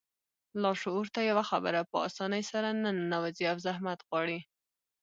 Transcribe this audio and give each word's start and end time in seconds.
لاشعور 0.63 1.05
ته 1.15 1.21
يوه 1.31 1.43
خبره 1.51 1.79
په 1.89 1.95
آسانۍ 2.07 2.43
سره 2.51 2.69
نه 2.83 2.89
ننوځي 2.97 3.45
او 3.51 3.57
زحمت 3.65 3.99
غواړي. 4.07 4.39